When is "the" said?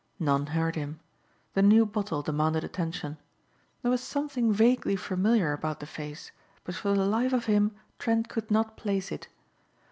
1.53-1.61, 5.79-5.85, 6.95-7.05